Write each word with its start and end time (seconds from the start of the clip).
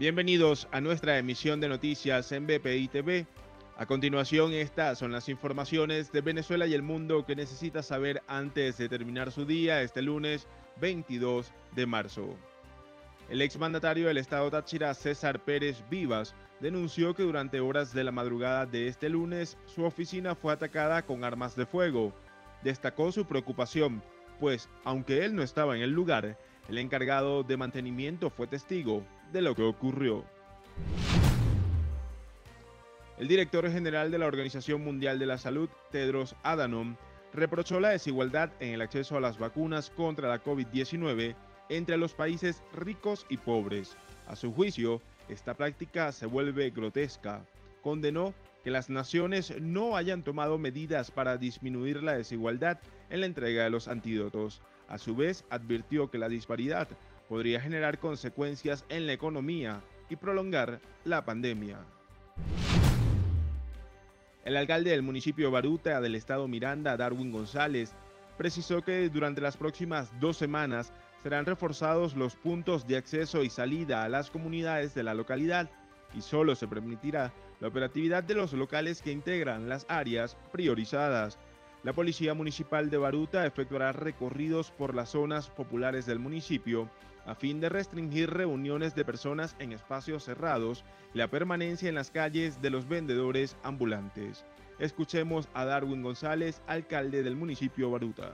Bienvenidos 0.00 0.66
a 0.72 0.80
nuestra 0.80 1.18
emisión 1.18 1.60
de 1.60 1.68
noticias 1.68 2.32
en 2.32 2.46
BPI 2.46 2.88
TV. 2.88 3.26
A 3.76 3.84
continuación, 3.84 4.54
estas 4.54 4.98
son 4.98 5.12
las 5.12 5.28
informaciones 5.28 6.10
de 6.10 6.22
Venezuela 6.22 6.66
y 6.66 6.72
el 6.72 6.80
mundo 6.80 7.26
que 7.26 7.36
necesita 7.36 7.82
saber 7.82 8.22
antes 8.26 8.78
de 8.78 8.88
terminar 8.88 9.30
su 9.30 9.44
día 9.44 9.82
este 9.82 10.00
lunes 10.00 10.46
22 10.80 11.52
de 11.76 11.84
marzo. 11.84 12.34
El 13.28 13.42
exmandatario 13.42 14.06
del 14.06 14.16
estado 14.16 14.50
Táchira, 14.50 14.94
César 14.94 15.44
Pérez 15.44 15.84
Vivas, 15.90 16.34
denunció 16.60 17.14
que 17.14 17.24
durante 17.24 17.60
horas 17.60 17.92
de 17.92 18.02
la 18.02 18.10
madrugada 18.10 18.64
de 18.64 18.88
este 18.88 19.10
lunes 19.10 19.58
su 19.66 19.84
oficina 19.84 20.34
fue 20.34 20.54
atacada 20.54 21.02
con 21.02 21.24
armas 21.24 21.56
de 21.56 21.66
fuego. 21.66 22.14
Destacó 22.64 23.12
su 23.12 23.26
preocupación, 23.26 24.02
pues 24.40 24.66
aunque 24.82 25.26
él 25.26 25.36
no 25.36 25.42
estaba 25.42 25.76
en 25.76 25.82
el 25.82 25.90
lugar, 25.90 26.38
el 26.70 26.78
encargado 26.78 27.42
de 27.42 27.58
mantenimiento 27.58 28.30
fue 28.30 28.46
testigo 28.46 29.04
de 29.32 29.42
lo 29.42 29.54
que 29.54 29.62
ocurrió. 29.62 30.24
El 33.18 33.28
director 33.28 33.70
general 33.70 34.10
de 34.10 34.18
la 34.18 34.26
Organización 34.26 34.82
Mundial 34.82 35.18
de 35.18 35.26
la 35.26 35.36
Salud, 35.36 35.68
Tedros 35.90 36.34
Adhanom, 36.42 36.96
reprochó 37.34 37.78
la 37.78 37.90
desigualdad 37.90 38.50
en 38.60 38.74
el 38.74 38.80
acceso 38.80 39.16
a 39.16 39.20
las 39.20 39.38
vacunas 39.38 39.90
contra 39.90 40.28
la 40.28 40.42
COVID-19 40.42 41.36
entre 41.68 41.96
los 41.96 42.14
países 42.14 42.62
ricos 42.72 43.26
y 43.28 43.36
pobres. 43.36 43.96
A 44.26 44.36
su 44.36 44.52
juicio, 44.52 45.02
esta 45.28 45.54
práctica 45.54 46.12
se 46.12 46.26
vuelve 46.26 46.70
grotesca. 46.70 47.44
Condenó 47.82 48.34
que 48.64 48.70
las 48.70 48.90
naciones 48.90 49.54
no 49.60 49.96
hayan 49.96 50.22
tomado 50.22 50.58
medidas 50.58 51.10
para 51.10 51.36
disminuir 51.36 52.02
la 52.02 52.14
desigualdad 52.14 52.78
en 53.08 53.20
la 53.20 53.26
entrega 53.26 53.64
de 53.64 53.70
los 53.70 53.88
antídotos. 53.88 54.60
A 54.88 54.98
su 54.98 55.14
vez, 55.14 55.44
advirtió 55.50 56.10
que 56.10 56.18
la 56.18 56.28
disparidad 56.28 56.88
podría 57.30 57.60
generar 57.60 58.00
consecuencias 58.00 58.84
en 58.88 59.06
la 59.06 59.12
economía 59.12 59.84
y 60.08 60.16
prolongar 60.16 60.80
la 61.04 61.24
pandemia. 61.24 61.78
El 64.44 64.56
alcalde 64.56 64.90
del 64.90 65.02
municipio 65.02 65.52
Baruta 65.52 66.00
del 66.00 66.16
estado 66.16 66.48
Miranda, 66.48 66.96
Darwin 66.96 67.30
González, 67.30 67.94
precisó 68.36 68.82
que 68.82 69.08
durante 69.10 69.40
las 69.40 69.56
próximas 69.56 70.10
dos 70.18 70.38
semanas 70.38 70.92
serán 71.22 71.46
reforzados 71.46 72.16
los 72.16 72.34
puntos 72.34 72.88
de 72.88 72.96
acceso 72.96 73.44
y 73.44 73.48
salida 73.48 74.02
a 74.02 74.08
las 74.08 74.28
comunidades 74.28 74.92
de 74.96 75.04
la 75.04 75.14
localidad 75.14 75.70
y 76.12 76.22
solo 76.22 76.56
se 76.56 76.66
permitirá 76.66 77.32
la 77.60 77.68
operatividad 77.68 78.24
de 78.24 78.34
los 78.34 78.52
locales 78.54 79.02
que 79.02 79.12
integran 79.12 79.68
las 79.68 79.86
áreas 79.88 80.36
priorizadas. 80.50 81.38
La 81.84 81.92
Policía 81.92 82.34
Municipal 82.34 82.90
de 82.90 82.98
Baruta 82.98 83.46
efectuará 83.46 83.92
recorridos 83.92 84.72
por 84.72 84.96
las 84.96 85.10
zonas 85.10 85.48
populares 85.48 86.06
del 86.06 86.18
municipio 86.18 86.90
a 87.30 87.36
fin 87.36 87.60
de 87.60 87.68
restringir 87.68 88.28
reuniones 88.28 88.96
de 88.96 89.04
personas 89.04 89.54
en 89.60 89.70
espacios 89.72 90.24
cerrados 90.24 90.84
la 91.14 91.28
permanencia 91.28 91.88
en 91.88 91.94
las 91.94 92.10
calles 92.10 92.60
de 92.60 92.70
los 92.70 92.88
vendedores 92.88 93.56
ambulantes. 93.62 94.44
Escuchemos 94.80 95.46
a 95.54 95.64
Darwin 95.64 96.02
González, 96.02 96.60
alcalde 96.66 97.22
del 97.22 97.36
municipio 97.36 97.88
Baruta. 97.88 98.32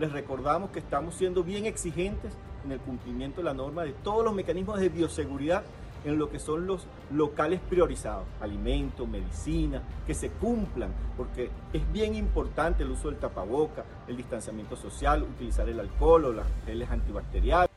Les 0.00 0.10
recordamos 0.10 0.70
que 0.70 0.80
estamos 0.80 1.14
siendo 1.14 1.44
bien 1.44 1.66
exigentes 1.66 2.32
en 2.64 2.72
el 2.72 2.80
cumplimiento 2.80 3.42
de 3.42 3.44
la 3.44 3.54
norma 3.54 3.84
de 3.84 3.92
todos 3.92 4.24
los 4.24 4.34
mecanismos 4.34 4.80
de 4.80 4.88
bioseguridad 4.88 5.62
en 6.04 6.18
lo 6.18 6.30
que 6.30 6.40
son 6.40 6.66
los 6.66 6.88
locales 7.12 7.60
priorizados, 7.60 8.26
alimentos, 8.40 9.06
medicina, 9.06 9.82
que 10.04 10.14
se 10.14 10.30
cumplan, 10.30 10.90
porque 11.16 11.48
es 11.72 11.92
bien 11.92 12.16
importante 12.16 12.82
el 12.82 12.90
uso 12.90 13.08
del 13.08 13.20
tapaboca, 13.20 13.84
el 14.08 14.16
distanciamiento 14.16 14.74
social, 14.74 15.22
utilizar 15.22 15.68
el 15.68 15.78
alcohol 15.78 16.24
o 16.24 16.32
las 16.32 16.46
geles 16.66 16.90
antibacteriales. 16.90 17.70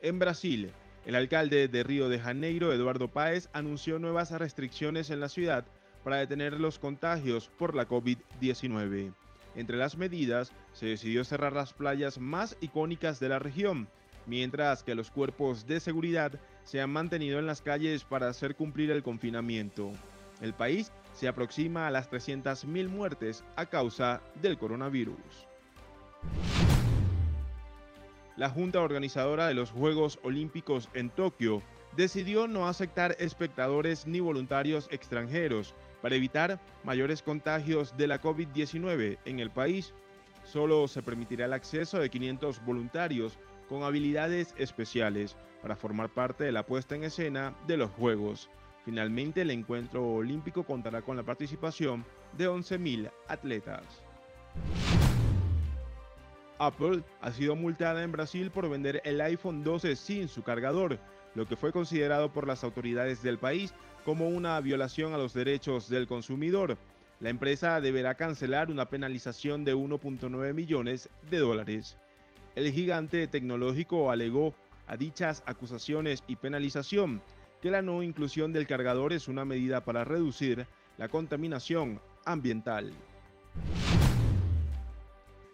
En 0.00 0.18
Brasil, 0.18 0.72
el 1.06 1.14
alcalde 1.14 1.68
de 1.68 1.82
Río 1.84 2.08
de 2.08 2.18
Janeiro, 2.18 2.72
Eduardo 2.72 3.08
Páez, 3.08 3.48
anunció 3.52 3.98
nuevas 3.98 4.30
restricciones 4.32 5.10
en 5.10 5.20
la 5.20 5.28
ciudad 5.28 5.64
para 6.02 6.16
detener 6.16 6.58
los 6.58 6.78
contagios 6.78 7.48
por 7.56 7.74
la 7.74 7.88
COVID-19. 7.88 9.12
Entre 9.54 9.76
las 9.76 9.96
medidas, 9.96 10.52
se 10.72 10.86
decidió 10.86 11.24
cerrar 11.24 11.52
las 11.52 11.72
playas 11.72 12.18
más 12.18 12.56
icónicas 12.60 13.20
de 13.20 13.28
la 13.28 13.38
región, 13.38 13.88
mientras 14.26 14.82
que 14.82 14.94
los 14.94 15.10
cuerpos 15.10 15.66
de 15.66 15.80
seguridad 15.80 16.32
se 16.64 16.80
han 16.80 16.90
mantenido 16.90 17.38
en 17.38 17.46
las 17.46 17.62
calles 17.62 18.04
para 18.04 18.28
hacer 18.28 18.56
cumplir 18.56 18.90
el 18.90 19.02
confinamiento. 19.02 19.92
El 20.40 20.54
país 20.54 20.90
se 21.14 21.28
aproxima 21.28 21.86
a 21.86 21.90
las 21.90 22.10
300.000 22.10 22.88
muertes 22.88 23.44
a 23.54 23.66
causa 23.66 24.20
del 24.40 24.58
coronavirus. 24.58 25.51
La 28.36 28.48
Junta 28.48 28.80
Organizadora 28.80 29.46
de 29.46 29.52
los 29.52 29.70
Juegos 29.70 30.18
Olímpicos 30.22 30.88
en 30.94 31.10
Tokio 31.10 31.62
decidió 31.96 32.48
no 32.48 32.66
aceptar 32.66 33.14
espectadores 33.18 34.06
ni 34.06 34.20
voluntarios 34.20 34.88
extranjeros 34.90 35.74
para 36.00 36.16
evitar 36.16 36.58
mayores 36.82 37.22
contagios 37.22 37.94
de 37.98 38.06
la 38.06 38.22
COVID-19 38.22 39.18
en 39.26 39.38
el 39.38 39.50
país. 39.50 39.92
Solo 40.44 40.88
se 40.88 41.02
permitirá 41.02 41.44
el 41.44 41.52
acceso 41.52 41.98
de 41.98 42.08
500 42.08 42.64
voluntarios 42.64 43.38
con 43.68 43.82
habilidades 43.82 44.54
especiales 44.56 45.36
para 45.60 45.76
formar 45.76 46.08
parte 46.08 46.44
de 46.44 46.52
la 46.52 46.64
puesta 46.64 46.94
en 46.94 47.04
escena 47.04 47.54
de 47.66 47.76
los 47.76 47.90
Juegos. 47.90 48.48
Finalmente, 48.86 49.42
el 49.42 49.50
encuentro 49.50 50.04
olímpico 50.04 50.64
contará 50.64 51.02
con 51.02 51.18
la 51.18 51.22
participación 51.22 52.04
de 52.36 52.48
11.000 52.48 53.12
atletas. 53.28 54.02
Apple 56.66 57.02
ha 57.20 57.32
sido 57.32 57.56
multada 57.56 58.02
en 58.02 58.12
Brasil 58.12 58.50
por 58.50 58.68
vender 58.70 59.02
el 59.04 59.20
iPhone 59.20 59.64
12 59.64 59.96
sin 59.96 60.28
su 60.28 60.42
cargador, 60.42 60.98
lo 61.34 61.46
que 61.46 61.56
fue 61.56 61.72
considerado 61.72 62.32
por 62.32 62.46
las 62.46 62.62
autoridades 62.62 63.22
del 63.22 63.38
país 63.38 63.74
como 64.04 64.28
una 64.28 64.60
violación 64.60 65.12
a 65.12 65.18
los 65.18 65.34
derechos 65.34 65.88
del 65.88 66.06
consumidor. 66.06 66.76
La 67.20 67.30
empresa 67.30 67.80
deberá 67.80 68.14
cancelar 68.14 68.70
una 68.70 68.88
penalización 68.88 69.64
de 69.64 69.74
1.9 69.74 70.54
millones 70.54 71.08
de 71.30 71.38
dólares. 71.38 71.96
El 72.54 72.70
gigante 72.72 73.26
tecnológico 73.26 74.10
alegó 74.10 74.54
a 74.86 74.96
dichas 74.96 75.42
acusaciones 75.46 76.22
y 76.26 76.36
penalización 76.36 77.22
que 77.60 77.70
la 77.70 77.80
no 77.80 78.02
inclusión 78.02 78.52
del 78.52 78.66
cargador 78.66 79.12
es 79.12 79.28
una 79.28 79.44
medida 79.44 79.84
para 79.84 80.04
reducir 80.04 80.66
la 80.98 81.08
contaminación 81.08 82.00
ambiental. 82.24 82.92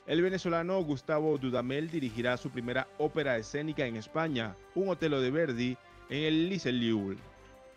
El 0.09 0.23
venezolano 0.23 0.83
Gustavo 0.83 1.37
Dudamel 1.37 1.91
dirigirá 1.91 2.39
su 2.39 2.49
primera 2.49 2.89
ópera 2.97 3.37
escénica 3.37 3.85
en 3.85 3.97
España, 3.97 4.57
Un 4.75 4.89
Otelo 4.89 5.21
de 5.21 5.31
Verdi, 5.31 5.77
en 6.09 6.23
el 6.25 6.81
Lieu. 6.81 7.15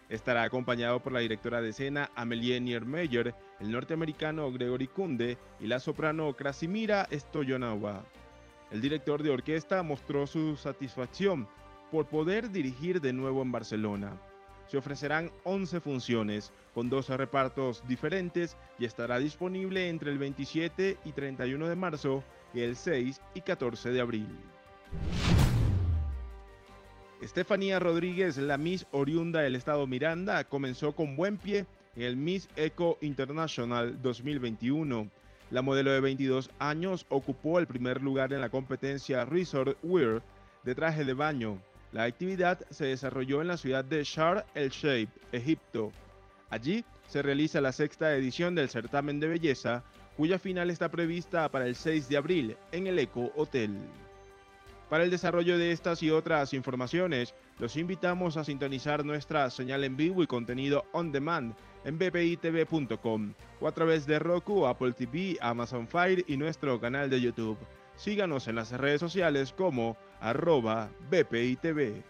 Estará 0.08 0.44
acompañado 0.44 1.02
por 1.02 1.12
la 1.12 1.20
directora 1.20 1.62
de 1.62 1.72
escena 1.72 2.09
Amelie 2.16 2.62
Niermeyer, 2.62 3.36
el 3.59 3.70
norteamericano 3.70 4.50
Gregory 4.50 4.88
Kunde 4.88 5.38
y 5.59 5.68
la 5.68 5.81
soprano 5.81 6.34
Krasimira 6.34 7.06
Stoyanova. 7.12 8.06
El 8.72 8.80
director 8.80 9.24
de 9.24 9.31
orquesta 9.31 9.84
mostró 9.84 10.25
su 10.25 10.56
satisfacción 10.56 11.50
por 11.91 12.08
poder 12.08 12.50
dirigir 12.50 13.02
de 13.02 13.12
nuevo 13.12 13.41
en 13.41 13.52
Barcelona. 13.52 14.18
Se 14.72 14.78
ofrecerán 14.78 15.30
11 15.44 15.82
funciones 15.82 16.54
con 16.74 16.90
12 16.90 17.18
repartos 17.18 17.84
diferentes 17.90 18.56
y 18.80 18.86
estará 18.86 19.20
disponible 19.20 19.90
entre 19.90 20.12
el 20.12 20.18
27 20.18 20.98
y 21.04 21.12
31 21.12 21.68
de 21.68 21.76
marzo 21.76 22.24
y 22.54 22.62
el 22.62 22.78
6 22.78 23.20
y 23.36 23.42
14 23.42 23.90
de 23.90 24.00
abril. 24.00 24.30
Estefanía 27.20 27.80
Rodríguez, 27.80 28.38
la 28.38 28.58
Miss 28.58 28.88
oriunda 28.92 29.42
del 29.42 29.58
estado 29.58 29.86
Miranda, 29.88 30.46
comenzó 30.46 30.96
con 30.96 31.18
buen 31.18 31.38
pie 31.38 31.66
en 31.98 32.03
el 32.03 32.16
Miss 32.16 32.48
Eco 32.56 32.98
International 33.02 34.02
2021 34.02 35.12
la 35.50 35.62
modelo 35.62 35.92
de 35.92 36.00
22 36.00 36.50
años 36.59 37.06
ocupó 37.09 37.59
el 37.59 37.68
primer 37.68 38.02
lugar 38.02 38.32
en 38.32 38.40
la 38.40 38.48
competencia 38.48 39.26
Resort 39.26 39.78
Wear 39.84 40.22
de 40.64 40.76
traje 40.76 41.03
de 41.03 41.14
baño. 41.14 41.62
La 41.91 42.03
actividad 42.03 42.59
se 42.70 42.85
desarrolló 42.85 43.41
en 43.41 43.49
la 43.49 43.58
ciudad 43.58 43.84
de 43.84 44.03
Shar 44.03 44.46
el 44.53 44.70
Sheikh, 44.70 45.09
Egipto. 45.34 45.91
Allí 46.49 46.85
se 47.08 47.22
realiza 47.22 47.59
la 47.59 47.73
sexta 47.73 48.16
edición 48.16 48.55
del 48.55 48.70
certamen 48.70 49.20
de 49.20 49.28
belleza, 49.28 49.84
cuya 50.16 50.40
final 50.40 50.70
está 50.70 50.90
prevista 50.90 51.49
para 51.49 51.67
el 51.67 51.76
6 51.76 52.08
de 52.08 52.17
abril 52.17 52.58
en 52.72 52.88
el 52.88 52.97
Eco 52.99 53.32
Hotel. 53.35 53.78
Para 54.90 55.03
el 55.03 55.09
desarrollo 55.09 55.58
de 55.58 55.72
estas 55.72 56.03
y 56.03 56.11
otras 56.11 56.53
informaciones, 56.53 57.34
los 57.59 57.78
invitamos 57.78 58.35
a 58.37 58.44
sintonizar 58.44 59.05
nuestra 59.05 59.49
señal 59.49 59.84
en 59.84 59.96
vivo 59.96 60.23
y 60.23 60.28
contenido 60.28 60.85
on 60.91 61.11
demand 61.11 61.55
en 61.85 61.97
bpitv.com 61.97 63.34
o 63.59 63.67
a 63.67 63.72
través 63.72 64.05
de 64.05 64.20
Roku, 64.20 64.66
Apple 64.66 64.94
TV, 64.94 65.37
Amazon 65.41 65.87
Fire 65.87 66.23
y 66.28 66.37
nuestro 66.37 66.79
canal 66.79 67.09
de 67.09 67.22
YouTube. 67.22 67.58
Síganos 67.96 68.47
en 68.47 68.55
las 68.55 68.72
redes 68.72 68.99
sociales 68.99 69.53
como 69.53 69.97
arroba 70.20 70.90
bpitv. 71.09 72.03